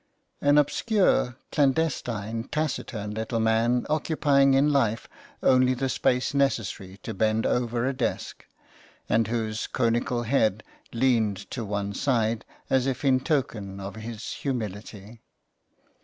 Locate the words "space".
5.89-6.33